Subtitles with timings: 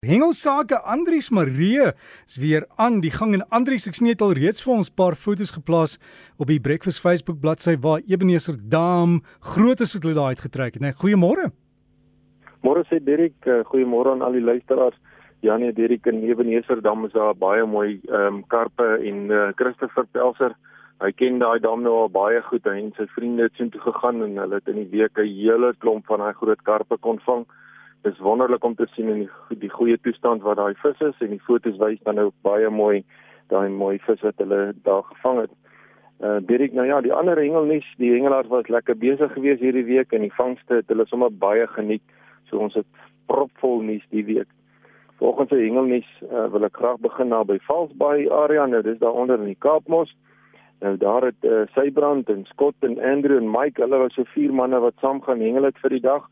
[0.00, 1.92] Hengelsake Andrius Marie
[2.26, 5.12] is weer aan die gang en Andrius ek sien net al reeds vir ons paar
[5.12, 5.98] foto's geplaas
[6.40, 9.18] op die Breakfast Facebook bladsy waar Ebenezer Dam
[9.50, 10.86] groot is wat hulle daar uitgetrek het.
[10.86, 11.50] Nee, goeiemôre.
[12.64, 14.96] Môre sê Dirk, uh, goeiemôre aan al die luisteraars.
[15.44, 20.08] Janie Dirk en Ebenezer Dam is daar baie mooi ehm um, karpe en uh, Christopher
[20.16, 20.56] Pelser.
[21.04, 24.24] Hy ken daai dam nou al baie goed en sy vriende het sien toe gegaan
[24.24, 27.44] en hulle het in die week 'n hele klomp van daai groot karpe kon vang
[28.02, 31.34] dis wonderlik om te sien in die die goeie toestand wat daai vis is en
[31.34, 33.02] die fotos wys dan nou baie mooi
[33.52, 35.52] daai mooi vis wat hulle daar gevang het.
[36.20, 40.12] Uh Dirk nou ja, die ander hengelnuus, die hengelaars was lekker besig geweest hierdie week
[40.12, 42.02] en die vangste het hulle sommer baie geniet.
[42.48, 42.88] So ons het
[43.26, 44.48] propvol nuus die week.
[45.20, 49.16] Volgens die hengelnuus uh, wil ek graag begin na by Valsbaai area nou, dis daar
[49.16, 50.12] onder in die Kaapmos.
[50.80, 54.52] Nou daar het uh, Sybrand en Scott en Andrew en Mike, hulle was so vier
[54.52, 56.28] manne wat saam gaan hengel het vir die dag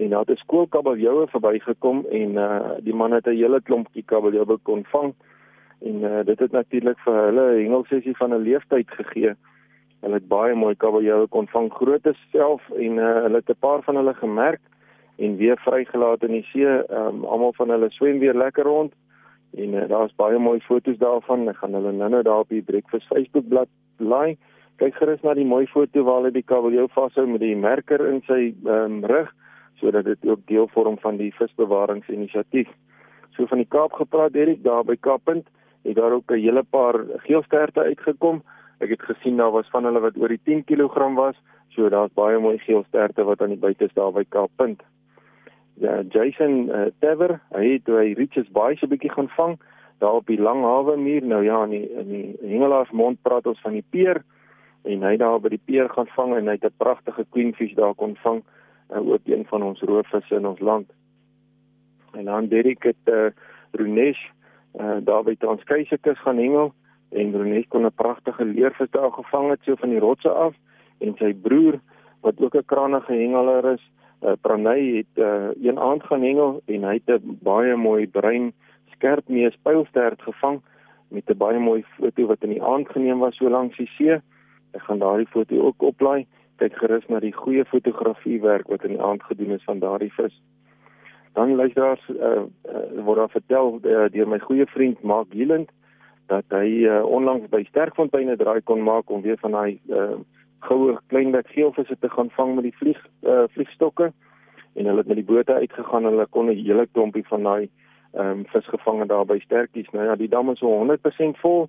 [0.00, 4.58] en daar het 'n skoolkabeljoue verbygekom en uh die man het 'n hele klompie kabeljoue
[4.62, 5.14] kon vang
[5.78, 9.34] en uh dit het natuurlik vir hulle hengelsessie van 'n leeftyd gegee.
[10.00, 13.82] Hulle het baie mooi kabeljoue kon vang grootte self en uh hulle het 'n paar
[13.82, 14.60] van hulle gemerk
[15.18, 16.66] en weer vrygelaat in die see.
[17.00, 18.92] Um almal van hulle swem weer lekker rond
[19.56, 21.48] en uh, daar's baie mooi foto's daarvan.
[21.48, 24.36] Ek gaan hulle nou-nou daar op die Breakfast Facebook bladsy laai.
[24.76, 28.22] Kyk gerus na die mooi foto waar hulle die kabeljou vashou met die merker in
[28.26, 29.34] sy um rug
[29.80, 32.68] sodat dit ook deel vorm van die visbewaringsinisiatief.
[33.36, 35.48] So van die Kaap gepraat, Derek, daar by Kaappunt,
[35.82, 38.42] het daar ook 'n hele paar geelsterte uitgekom.
[38.78, 41.36] Ek het gesien daar was van hulle wat oor die 10 kg was,
[41.68, 44.82] so daar's baie mooi geelsterte wat aan die buite is daar by Kaappunt.
[45.74, 49.58] Ja, Jason uh, Tever, hy het hy Richards baie so 'n bietjie gaan vang
[49.98, 51.22] daar op die Langhawe muur.
[51.22, 54.22] Nou ja, in die, in die hengelaars mond praat ons van die peer
[54.82, 57.94] en hy daar by die peer gaan vang en hy het 'n pragtige queenfish daar
[57.94, 58.42] kon vang
[58.92, 60.92] uh, ook een van ons roofvisse in ons land.
[62.12, 63.30] En dan Derek het uh,
[63.70, 64.22] Runesh
[64.80, 66.72] uh, daar by Transkeisekus gaan hengel
[67.10, 70.54] en Runesh kon 'n pragtige leervis daar gevang het so van die rotse af
[70.98, 71.80] en sy broer
[72.20, 73.90] wat ook 'n krangige hengeler is,
[74.22, 78.52] uh, Pranay het uh, een aand gaan hengel en hy het 'n baie mooi bruin
[78.90, 80.60] skerp mees pylstert gevang
[81.08, 84.20] met 'n baie mooi foto wat in die aand geneem was so langs die see.
[84.72, 86.26] Ek gaan daardie foto ook oplaai
[86.60, 90.34] kyk gerus na die goeie fotografiewerk wat in die aand gedoen is van daardie vis.
[91.38, 95.70] Dan luisteraars uh, uh, word daar vertel uh, deur my goeie vriend Mark Gieland
[96.30, 100.18] dat hy uh, onlangs by Sterkfontein 'n draai kon maak om weer van daai uh,
[100.66, 104.12] goue kleinbek geelvisse te gaan vang met die vlieg uh, vliegstokke
[104.74, 107.68] en hulle het met die bote uitgegaan en hulle kon 'n hele klompie van daai
[108.14, 109.90] um, vis gevang daar by Sterkies.
[109.90, 111.68] Nou ja, die dam is so 100% vol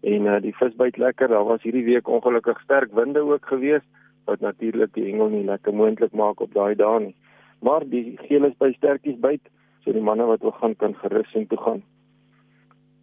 [0.00, 1.28] en uh, die vis byt lekker.
[1.28, 3.86] Daar was hierdie week ongelukkig sterk winde ook geweest
[4.24, 7.14] wat natuurlik die hengel nie lekker moontlik maak op daai dae nie.
[7.60, 9.42] Maar die geel is by sterkies byt,
[9.84, 11.82] so die manne wat wil gaan kan gerus en toe gaan.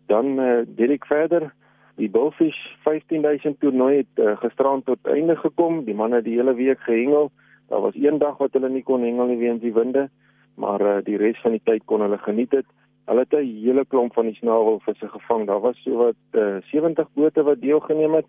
[0.08, 1.54] Dan eh uh, Dirk verder,
[1.96, 5.84] die Bullfish 15000 toernooi het uh, gisterand tot einde gekom.
[5.86, 7.32] Die manne het die hele week gehengel.
[7.68, 10.10] Daar was een dag wat hulle nie kon hengel nie weens die winde,
[10.56, 12.66] maar eh uh, die res van die tyd kon hulle geniet dit.
[13.06, 15.48] Hulle het 'n hele klomp van die snavelvisse gevang.
[15.48, 18.26] Daar was so wat uh, 70 bote wat deelgeneem het.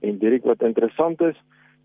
[0.00, 1.36] En Dirk wat interessant is,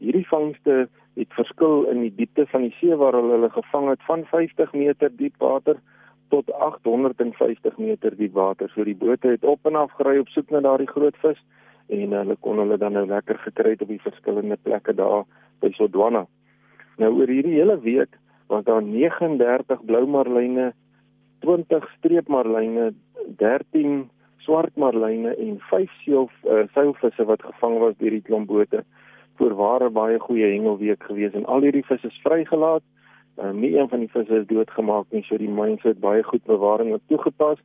[0.01, 0.88] hierdie vangste
[1.19, 4.73] het verskil in die diepte van die see waar hulle hulle gevang het van 50
[4.73, 5.79] meter diep water
[6.31, 8.72] tot 850 meter diep water.
[8.73, 11.40] So die bote het op en af gery op soek na daardie groot vis
[11.91, 15.25] en hulle kon hulle dan nou lekker gekry het op die verskillende plekke daar
[15.61, 16.23] by Sodwana.
[16.97, 18.16] Nou oor hierdie hele week
[18.51, 20.72] was daar 39 blou marline,
[21.44, 22.91] 20 streepmarline,
[23.40, 24.09] 13
[24.45, 28.84] swart marline en 5 seil uh, seilvisse wat gevang was deur die klomp bote
[29.41, 32.84] voorware baie goeie hengelweek gewees en al hierdie visse is vrygelaat.
[33.41, 36.44] Uh, nie een van die visse is doodgemaak nie, so die mense het baie goed
[36.46, 37.62] bewaring op toegepas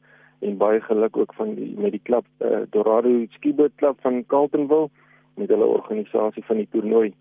[0.47, 4.89] en baie geluk ook van die met die klub uh, Dorado Skiboot Club van Carltonville
[5.37, 7.13] met hulle organisasie van die toernooi.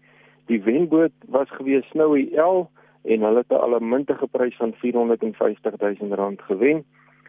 [0.47, 2.67] Die wenboot was gewees Snowy L
[3.03, 6.85] en hulle het 'n allemintige prys van 450 000 rand gewen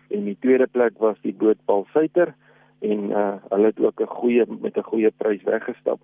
[0.09, 2.35] en die tweede plek was die boot Paul Suiter
[2.81, 5.99] en uh, hulle het ook 'n goeie met 'n goeie prys weggestap.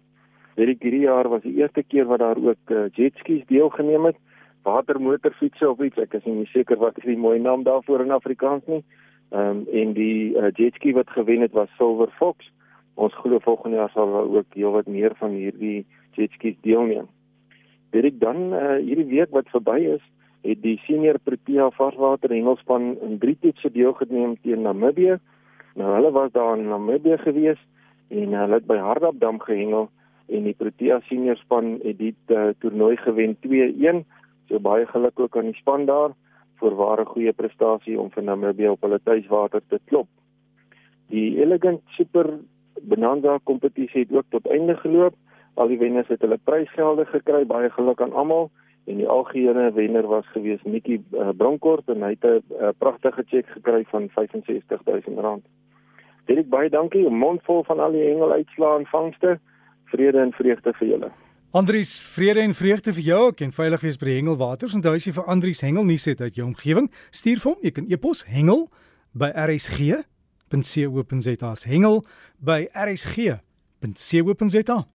[0.56, 4.18] Hierdie hierdie jaar was die eerste keer wat daar ook uh, jetskis deelgeneem het,
[4.62, 8.66] watermotorfietsse of iets, ek is nie seker wat is die mooi naam daarvoor in Afrikaans
[8.70, 8.82] nie.
[9.32, 12.50] Ehm um, en die uh, jetski wat gewen het was Silver Fox.
[12.94, 15.86] Ons glo volgende jaar sal daar ook heelwat meer van hierdie
[16.18, 17.08] jetskis deelneem.
[17.96, 20.04] Dit dan uh, hierdie week wat verby is,
[20.44, 25.16] het die senior Protea varswater hengelspan in drie toetse deelgeneem teen Namibië.
[25.80, 27.60] Nou hulle was daar in Namibië gewees
[28.08, 29.88] en hulle het by Hardapdam gehengel
[30.32, 34.02] en die Protea senior span het die uh, toernooi gewen 2-1.
[34.48, 36.16] So baie geluk ook aan die span daar.
[36.62, 40.08] voorware goeie prestasie om vir Namibië op hulle tuiswater te klop.
[41.12, 42.30] Die Elegant Super
[42.88, 45.16] Bonanza kompetisie het ook tot einde geloop.
[45.60, 48.50] Al die wenners het hulle prysgelde gekry, baie geluk aan almal.
[48.90, 53.22] En die algehele wenner was gewees Nikki uh, Bronkhorst en hy het 'n uh, pragtige
[53.26, 55.44] cheque gekry van R65000.
[56.26, 59.38] Dirk baie dankie, 'n mond vol van al die hengel uitslaa en vangste.
[59.92, 61.12] Vrede en vreugde vir julle.
[61.52, 64.72] Andries, vrede en vreugde vir jou ook en veilig wees by hengelwaters.
[64.74, 67.72] Onthou as jy vir Andries hengel nuus het uit jou omgewing, stuur vir hom, jy
[67.76, 68.72] kan e-pos hengel
[69.12, 70.08] by rsg.co.za.
[71.68, 72.00] Hengel
[72.40, 74.78] by rsg.co.za.